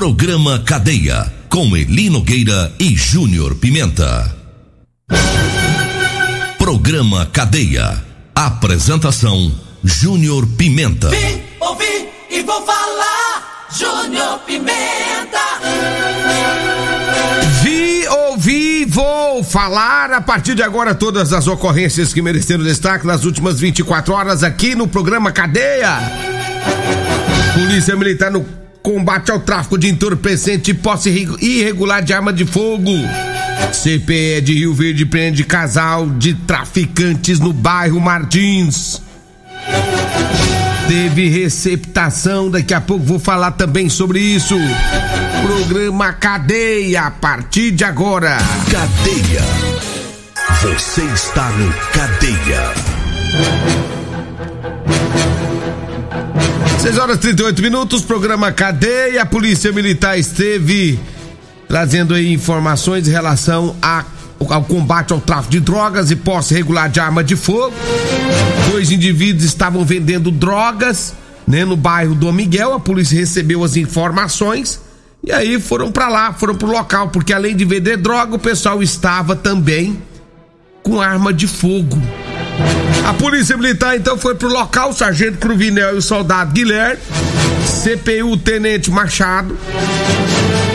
[0.00, 4.34] Programa Cadeia, com Eli Nogueira e Júnior Pimenta.
[6.56, 8.02] Programa Cadeia.
[8.34, 11.10] Apresentação: Júnior Pimenta.
[11.10, 13.68] Vim, ouvi e vou falar.
[13.78, 15.38] Júnior Pimenta.
[17.62, 23.26] Vi, ouvi, vou falar a partir de agora todas as ocorrências que mereceram destaque nas
[23.26, 25.98] últimas 24 horas aqui no programa Cadeia.
[27.52, 32.92] Polícia Militar no combate ao tráfico de entorpecente e posse irregular de arma de fogo.
[33.72, 39.00] CPE de Rio Verde prende casal de traficantes no bairro Martins.
[40.88, 44.56] Teve receptação, daqui a pouco vou falar também sobre isso.
[45.42, 48.36] Programa Cadeia, a partir de agora.
[48.70, 49.42] Cadeia.
[50.62, 53.99] Você está no Cadeia.
[56.80, 59.20] 6 horas e 38 minutos, programa Cadeia.
[59.20, 60.98] A Polícia Militar esteve
[61.68, 64.02] trazendo aí informações em relação a,
[64.48, 67.74] ao combate ao tráfico de drogas e posse regular de arma de fogo.
[68.70, 71.12] Dois indivíduos estavam vendendo drogas,
[71.46, 72.72] né, no bairro Dom Miguel.
[72.72, 74.80] A polícia recebeu as informações
[75.22, 78.82] e aí foram para lá, foram pro local, porque além de vender droga, o pessoal
[78.82, 80.02] estava também
[80.82, 82.00] com arma de fogo.
[83.04, 87.00] A polícia militar então foi pro local, o sargento Cruvinel e o soldado Guilherme,
[87.82, 89.56] CPU Tenente Machado,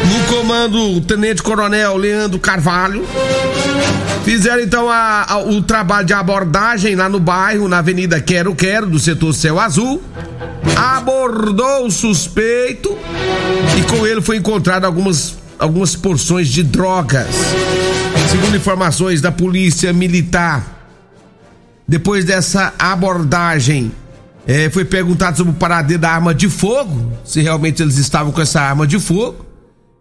[0.06, 3.06] no comando o Tenente Coronel Leandro Carvalho.
[4.26, 8.88] Fizeram então a, a, o trabalho de abordagem lá no bairro, na Avenida Quero Quero,
[8.88, 10.02] do setor Céu Azul.
[10.76, 12.98] Abordou o suspeito
[13.78, 17.28] e com ele foi encontrado algumas, algumas porções de drogas.
[18.32, 20.85] Segundo informações da Polícia Militar,
[21.88, 23.92] depois dessa abordagem,
[24.48, 28.42] eh, foi perguntado sobre o paradeiro da arma de fogo, se realmente eles estavam com
[28.42, 29.46] essa arma de fogo.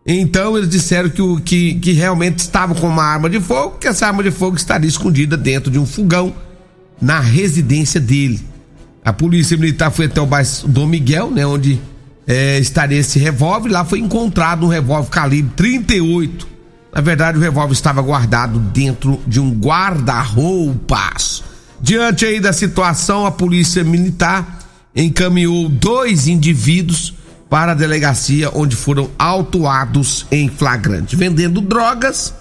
[0.07, 3.89] Então eles disseram que, o, que, que realmente estavam com uma arma de fogo, que
[3.89, 6.35] essa arma de fogo estaria escondida dentro de um fogão
[7.01, 8.41] na residência dele.
[9.05, 11.81] A polícia militar foi até o bairro Dom Miguel, né, onde
[12.27, 13.71] eh, estaria esse revólver.
[13.71, 16.49] Lá foi encontrado um revólver calibre 38.
[16.95, 21.43] Na verdade, o revólver estava guardado dentro de um guarda-roupas.
[21.81, 24.61] Diante aí da situação, a polícia militar
[24.95, 27.15] encaminhou dois indivíduos
[27.51, 32.35] para a delegacia onde foram autuados em flagrante, vendendo drogas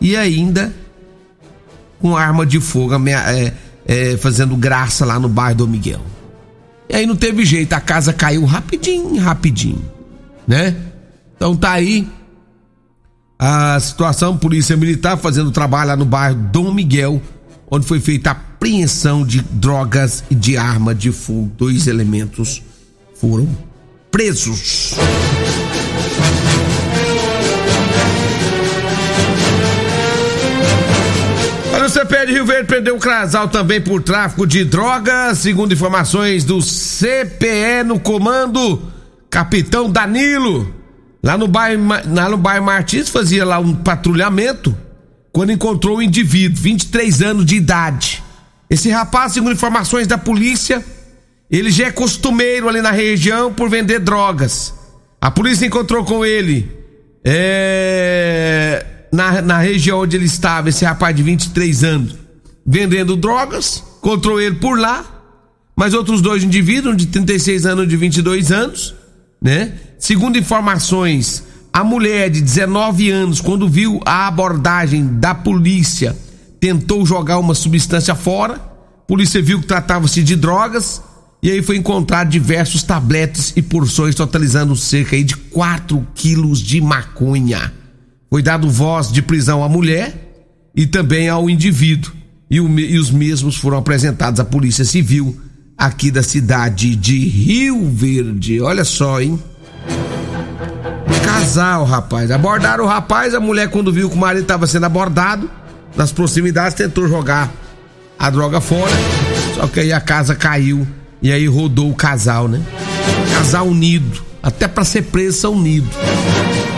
[0.00, 0.74] e ainda
[2.00, 3.52] com arma de fogo, é,
[3.86, 6.00] é, fazendo graça lá no bairro do Miguel.
[6.88, 9.84] E aí não teve jeito, a casa caiu rapidinho, rapidinho,
[10.48, 10.74] né?
[11.36, 12.08] Então tá aí
[13.38, 17.22] a situação, polícia militar fazendo trabalho lá no bairro Dom Miguel,
[17.70, 21.52] onde foi feita a apreensão de drogas e de arma de fogo.
[21.56, 22.62] Dois elementos
[23.14, 23.48] foram
[24.10, 24.94] presos.
[31.72, 36.44] O CPE de Rio Verde prendeu um casal também por tráfico de drogas, segundo informações
[36.44, 38.80] do CPE no comando,
[39.28, 40.72] capitão Danilo.
[41.22, 41.82] Lá no bairro,
[42.12, 44.76] lá no bairro Martins fazia lá um patrulhamento
[45.32, 48.22] quando encontrou o indivíduo, 23 anos de idade.
[48.68, 50.84] Esse rapaz, segundo informações da polícia,
[51.50, 54.74] ele já é costumeiro ali na região por vender drogas.
[55.20, 56.70] A polícia encontrou com ele
[57.24, 62.16] é, na, na região onde ele estava, esse rapaz de 23 anos,
[62.64, 63.82] vendendo drogas.
[63.98, 65.04] Encontrou ele por lá.
[65.76, 68.94] Mas outros dois indivíduos, um de 36 anos e de 22 anos,
[69.40, 69.72] né?
[69.98, 76.16] Segundo informações, a mulher de 19 anos, quando viu a abordagem da polícia,
[76.58, 78.54] tentou jogar uma substância fora.
[78.54, 81.02] A polícia viu que tratava-se de drogas
[81.42, 87.72] e aí foi encontrar diversos tabletes e porções, totalizando cerca de 4 quilos de maconha.
[88.28, 90.30] Foi dado voz de prisão à mulher
[90.74, 92.12] e também ao indivíduo.
[92.50, 95.38] E, o, e os mesmos foram apresentados à Polícia Civil
[95.78, 98.60] aqui da cidade de Rio Verde.
[98.60, 99.40] Olha só, hein?
[101.40, 102.30] Casal, rapaz.
[102.30, 105.50] Abordaram o rapaz, a mulher, quando viu que o marido estava sendo abordado,
[105.96, 107.50] nas proximidades, tentou jogar
[108.18, 108.92] a droga fora.
[109.54, 110.86] Só que aí a casa caiu
[111.22, 112.60] e aí rodou o casal, né?
[113.32, 114.22] Casal unido.
[114.42, 115.88] Até para ser preso são unidos.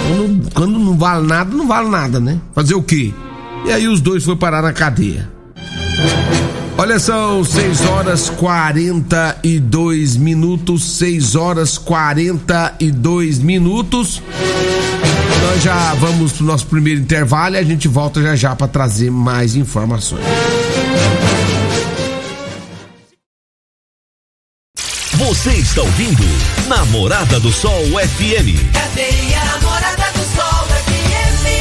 [0.06, 2.38] Quando, quando não vale nada, não vale nada, né?
[2.54, 3.12] Fazer o quê?
[3.66, 5.28] E aí os dois foram parar na cadeia.
[6.76, 14.22] Olha, são 6 horas 42 minutos, 6 horas 42 minutos.
[15.42, 19.10] Nós já vamos pro nosso primeiro intervalo e a gente volta já já para trazer
[19.10, 20.24] mais informações.
[25.14, 26.24] Você está ouvindo
[26.68, 28.72] Namorada do Sol FM.
[28.72, 31.52] Cadeia Namorada do Sol FM.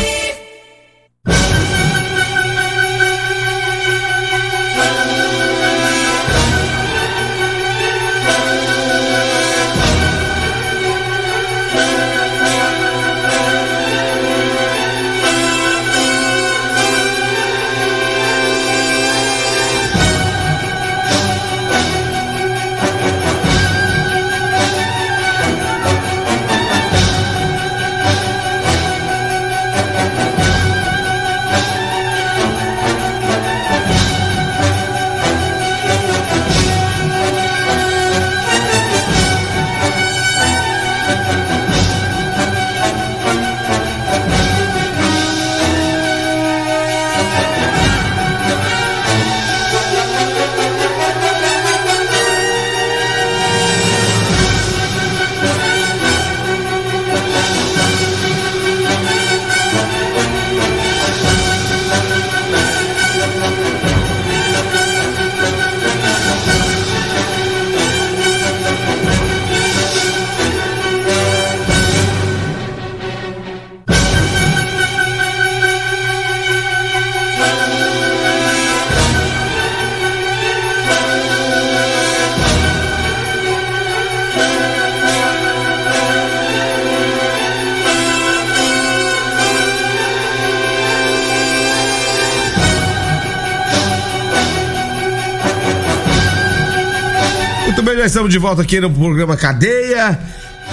[98.11, 100.19] Estamos de volta aqui no programa Cadeia.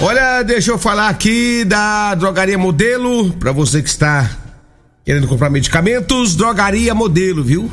[0.00, 4.28] Olha, deixa eu falar aqui da Drogaria Modelo, para você que está
[5.04, 7.70] querendo comprar medicamentos, Drogaria Modelo, viu?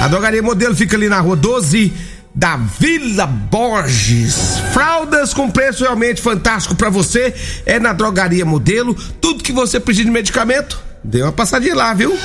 [0.00, 1.92] A Drogaria Modelo fica ali na rua 12
[2.34, 4.58] da Vila Borges.
[4.72, 7.32] Fraldas com preço realmente fantástico para você
[7.64, 8.92] é na Drogaria Modelo.
[9.20, 12.18] Tudo que você precisa de medicamento, dê uma passadinha lá, viu?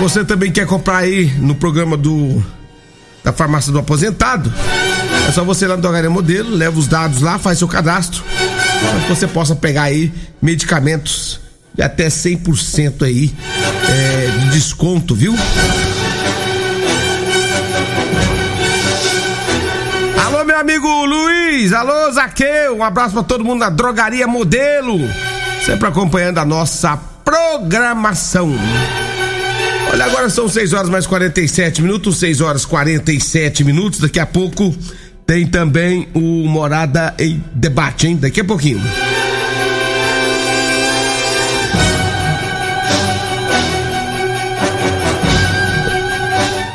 [0.00, 2.44] Você também quer comprar aí no programa do
[3.28, 4.50] da farmácia do aposentado,
[5.28, 8.24] é só você ir lá no Drogaria Modelo, leva os dados lá, faz seu cadastro,
[8.24, 10.10] para que você possa pegar aí
[10.40, 11.38] medicamentos
[11.74, 13.34] de até 100% aí
[13.86, 15.34] é, de desconto, viu?
[20.24, 24.98] Alô, meu amigo Luiz, alô, Zaqueu, um abraço para todo mundo da Drogaria Modelo,
[25.66, 28.50] sempre acompanhando a nossa programação.
[29.90, 34.00] Olha, agora são 6 horas mais 47 minutos, 6 horas 47 minutos.
[34.00, 34.74] Daqui a pouco
[35.26, 38.16] tem também o Morada em Debate, hein?
[38.16, 38.80] Daqui a pouquinho.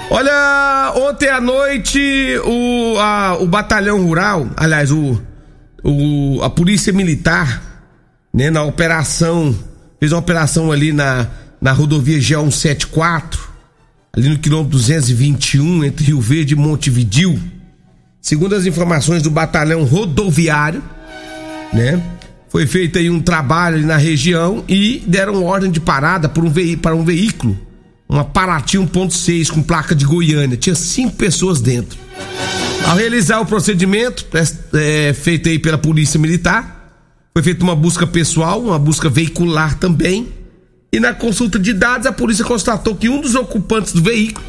[0.10, 2.00] Olha, ontem à noite
[2.46, 5.20] o, a, o batalhão rural, aliás, o,
[5.84, 7.62] o, a polícia militar,
[8.34, 9.56] né, na operação,
[10.00, 11.28] fez uma operação ali na,
[11.64, 13.40] na rodovia G174,
[14.12, 17.40] ali no quilômetro 221, entre Rio Verde e Montevidil.
[18.22, 20.84] Segundo as informações do batalhão rodoviário,
[21.72, 22.04] né?
[22.50, 26.52] Foi feito aí um trabalho ali na região e deram ordem de parada por um
[26.82, 27.58] para um veículo,
[28.10, 30.58] uma Paraty 1.6 com placa de Goiânia.
[30.58, 31.98] Tinha cinco pessoas dentro.
[32.86, 34.28] Ao realizar o procedimento
[34.74, 36.92] é, feito aí pela Polícia Militar,
[37.34, 40.43] foi feita uma busca pessoal, uma busca veicular também.
[40.94, 44.46] E na consulta de dados, a polícia constatou que um dos ocupantes do veículo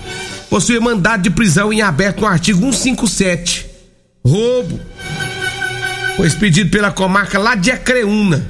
[0.50, 3.64] possuía mandado de prisão em aberto no artigo 157.
[4.22, 4.78] Roubo.
[6.18, 8.46] Foi expedido pela comarca lá de Acreúna.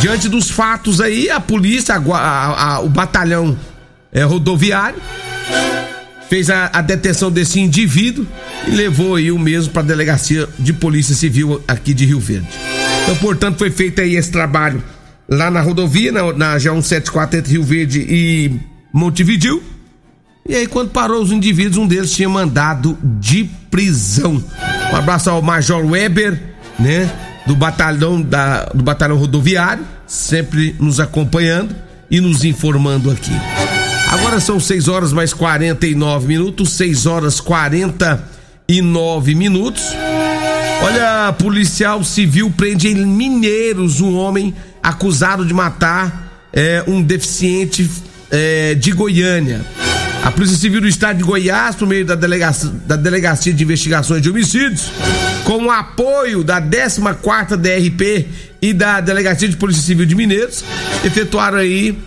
[0.00, 3.58] Diante dos fatos aí, a polícia, a, a, a, o batalhão
[4.12, 5.02] é, rodoviário,
[6.30, 8.24] fez a, detenção desse indivíduo
[8.68, 12.48] e levou aí o mesmo para a delegacia de polícia civil aqui de Rio Verde.
[13.02, 14.80] Então, portanto, foi feito aí esse trabalho
[15.28, 18.60] lá na rodovia, na, na G174 entre Rio Verde e
[18.92, 19.62] Montevidil.
[20.46, 24.42] E aí, quando parou os indivíduos, um deles tinha mandado de prisão.
[24.92, 26.38] Um abraço ao Major Weber,
[26.78, 27.10] né?
[27.46, 31.74] Do batalhão, da, do batalhão rodoviário, sempre nos acompanhando
[32.10, 33.32] e nos informando aqui.
[34.08, 39.82] Agora são 6 horas mais 49 minutos, 6 horas 49 minutos.
[40.82, 44.54] Olha, policial civil prende em Mineiros um homem
[44.84, 47.90] acusado de matar é, um deficiente
[48.30, 49.64] é, de Goiânia.
[50.22, 54.22] A Polícia Civil do Estado de Goiás, por meio da Delegacia, da Delegacia de Investigações
[54.22, 54.90] de Homicídios,
[55.44, 58.28] com o apoio da 14 DRP
[58.60, 60.64] e da Delegacia de Polícia Civil de Mineiros,
[61.04, 61.98] efetuaram aí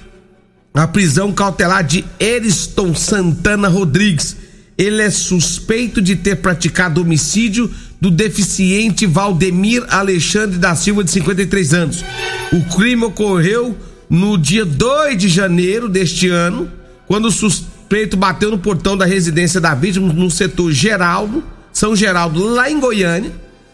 [0.74, 4.38] a prisão cautelar de Eriston Santana Rodrigues.
[4.78, 11.74] Ele é suspeito de ter praticado homicídio do deficiente Valdemir Alexandre da Silva, de 53
[11.74, 12.06] anos.
[12.52, 13.76] O crime ocorreu
[14.10, 16.72] no dia 2 de janeiro deste ano,
[17.08, 22.44] quando o suspeito bateu no portão da residência da vítima no setor Geraldo, São Geraldo,
[22.44, 23.32] lá em Goiânia.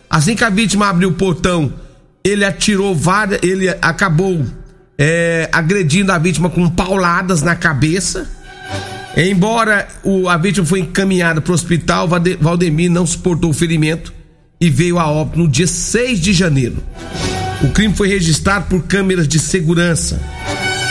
[0.09, 1.73] Assim que a vítima abriu o portão,
[2.23, 3.41] ele atirou várias.
[3.43, 4.45] Ele acabou
[4.97, 8.29] é, agredindo a vítima com pauladas na cabeça.
[9.15, 14.11] Embora o, a vítima foi encaminhada para o hospital, Valdemir não suportou o ferimento
[14.59, 16.77] e veio a óbito no dia 6 de janeiro.
[17.61, 20.19] O crime foi registrado por câmeras de segurança.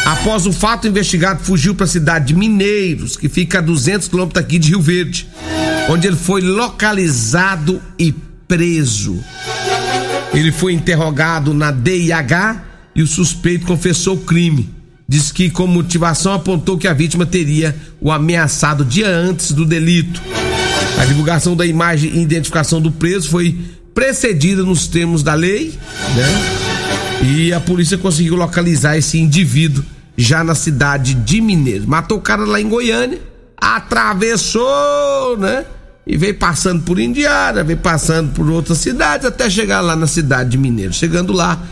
[0.05, 4.09] Após o fato, o investigado fugiu para a cidade de Mineiros, que fica a 200
[4.09, 5.29] quilômetros aqui de Rio Verde,
[5.89, 8.13] onde ele foi localizado e
[8.47, 9.23] preso.
[10.33, 12.63] Ele foi interrogado na DIH
[12.95, 14.82] e o suspeito confessou o crime.
[15.13, 20.23] Diz que, como motivação, apontou que a vítima teria o ameaçado dia antes do delito.
[20.99, 23.61] A divulgação da imagem e identificação do preso foi
[23.93, 25.79] precedida nos termos da lei,
[26.17, 27.27] né?
[27.29, 29.85] E a polícia conseguiu localizar esse indivíduo
[30.17, 31.85] já na cidade de Mineiros.
[31.85, 33.21] Matou o cara lá em Goiânia,
[33.55, 35.67] atravessou, né?
[36.07, 40.49] E veio passando por Indiara, veio passando por outras cidades até chegar lá na cidade
[40.49, 40.97] de Mineiros.
[40.97, 41.63] Chegando lá,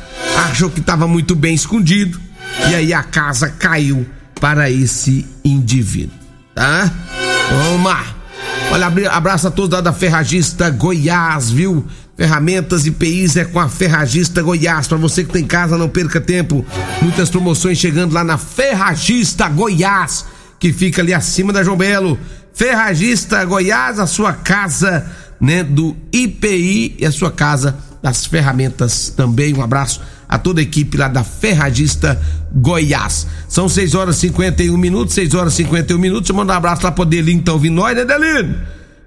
[0.51, 2.29] achou que estava muito bem escondido
[2.69, 4.07] e aí a casa caiu
[4.41, 6.17] para esse indivíduo,
[6.55, 6.91] tá?
[7.83, 8.17] Lá.
[8.73, 11.85] Olha, abraço a todos da Ferragista Goiás, viu?
[12.17, 14.87] Ferramentas e PIs é com a Ferragista Goiás.
[14.87, 16.65] Para você que tem casa, não perca tempo.
[17.03, 20.25] Muitas promoções chegando lá na Ferragista Goiás,
[20.59, 22.19] que fica ali acima da João Belo.
[22.53, 29.55] Ferragista Goiás, a sua casa, né, do IPI e a sua casa das ferramentas também.
[29.55, 32.21] Um abraço a toda a equipe lá da Ferragista
[32.55, 33.27] Goiás.
[33.49, 36.31] São 6 horas e 51 minutos, 6 horas e 51 minutos.
[36.31, 38.55] Eu mando um abraço lá pro Delino, tá ouvindo nós, né, Delino?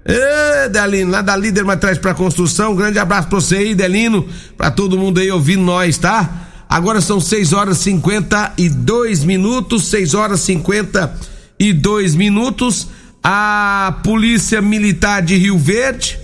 [0.04, 4.28] Ê, Delino, lá da Líder Matriz pra Construção, um grande abraço pra você aí, Delino,
[4.54, 6.50] pra todo mundo aí ouvindo nós, tá?
[6.68, 12.88] Agora são 6 horas e 52 minutos, 6 horas e 52 minutos.
[13.22, 16.18] A Polícia Militar de Rio Verde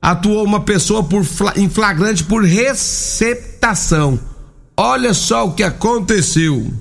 [0.00, 1.24] atuou uma pessoa por,
[1.56, 4.18] em flagrante por receptação.
[4.76, 6.72] Olha só o que aconteceu.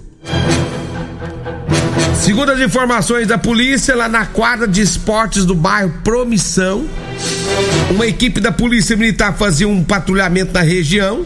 [2.21, 6.85] Segundo as informações da polícia, lá na quadra de esportes do bairro Promissão,
[7.89, 11.25] uma equipe da Polícia Militar fazia um patrulhamento na região.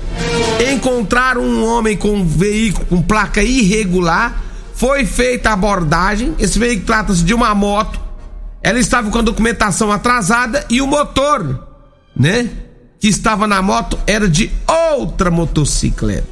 [0.72, 4.42] Encontraram um homem com um veículo com placa irregular.
[4.76, 6.36] Foi feita a abordagem.
[6.40, 8.00] Esse veículo trata-se de uma moto.
[8.62, 11.71] Ela estava com a documentação atrasada e o motor,
[12.22, 12.48] né,
[13.00, 14.52] que estava na moto era de
[14.92, 16.28] outra motocicleta.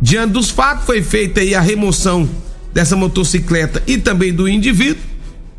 [0.00, 2.26] Diante dos fatos, foi feita aí a remoção
[2.72, 5.02] dessa motocicleta e também do indivíduo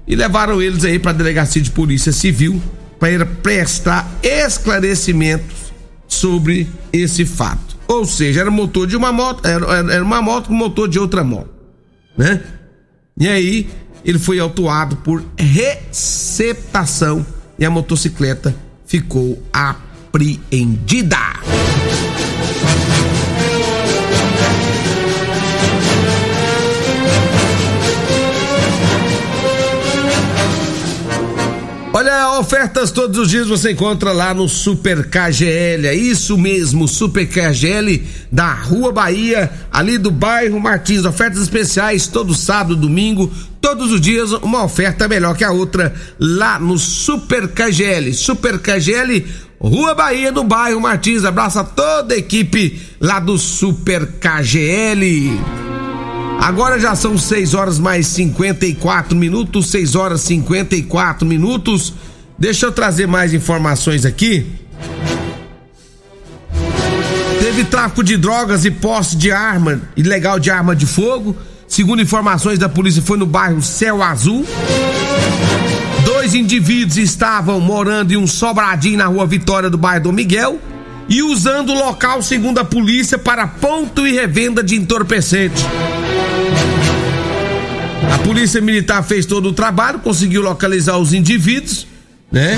[0.08, 2.60] e levaram eles aí para a delegacia de polícia civil
[3.00, 5.72] para prestar esclarecimentos
[6.08, 7.78] sobre esse fato.
[7.88, 11.24] Ou seja, era motor de uma moto, era, era uma moto com motor de outra
[11.24, 11.52] moto,
[12.18, 12.42] né?
[13.20, 13.70] E aí
[14.04, 17.24] ele foi autuado por receptação
[17.60, 18.56] e a motocicleta
[18.90, 21.16] ficou apreendida.
[31.94, 35.86] Olha, ofertas todos os dias você encontra lá no Super KGL.
[35.86, 41.06] É isso mesmo, Super KGL da Rua Bahia, ali do bairro Martins.
[41.06, 43.32] Ofertas especiais todo sábado, domingo,
[43.70, 48.12] todos os dias uma oferta melhor que a outra lá no Super KGL.
[48.16, 49.24] Super KGL,
[49.60, 51.24] Rua Bahia, no bairro Martins.
[51.24, 55.40] Abraço a toda a equipe lá do Super KGL.
[56.42, 61.94] Agora já são 6 horas mais 54 minutos, 6 horas 54 minutos.
[62.40, 64.48] Deixa eu trazer mais informações aqui.
[67.40, 71.38] Teve tráfico de drogas e posse de arma ilegal de arma de fogo.
[71.70, 74.44] Segundo informações da polícia, foi no bairro Céu Azul.
[76.04, 80.60] Dois indivíduos estavam morando em um sobradinho na rua Vitória do bairro do Miguel
[81.08, 85.64] e usando o local, segundo a polícia, para ponto e revenda de entorpecente.
[88.12, 91.86] A polícia militar fez todo o trabalho, conseguiu localizar os indivíduos,
[92.32, 92.58] né?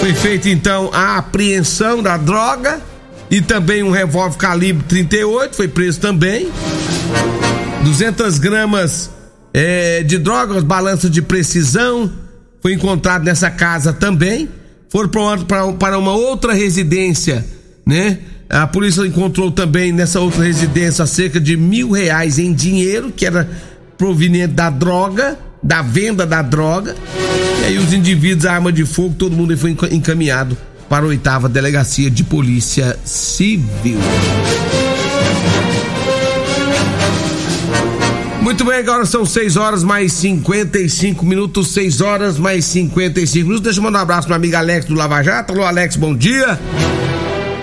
[0.00, 2.80] Foi feita então a apreensão da droga
[3.30, 6.48] e também um revólver calibre 38, foi preso também.
[7.84, 9.10] 200 gramas
[9.52, 12.10] é, de drogas, balança de precisão,
[12.62, 14.48] foi encontrado nessa casa também.
[14.88, 15.08] Foram
[15.46, 17.44] para, para uma outra residência,
[17.86, 18.18] né?
[18.48, 23.48] A polícia encontrou também nessa outra residência cerca de mil reais em dinheiro, que era
[23.98, 26.94] proveniente da droga, da venda da droga.
[27.62, 30.56] E aí os indivíduos, a arma de fogo, todo mundo foi encaminhado
[30.88, 33.98] para a oitava delegacia de polícia civil.
[38.44, 43.62] Muito bem, agora são 6 horas mais 55 minutos, 6 horas mais 55 minutos.
[43.62, 45.54] Deixa eu mandar um abraço pro amigo Alex do Lava Jato.
[45.54, 46.60] Alô, Alex, bom dia.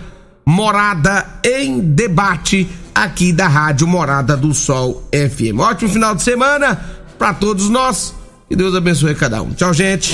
[0.45, 5.57] Morada em Debate aqui da Rádio Morada do Sol FM.
[5.59, 6.79] Ótimo final de semana
[7.17, 8.13] para todos nós.
[8.47, 9.49] Que Deus abençoe cada um.
[9.51, 10.13] Tchau, gente.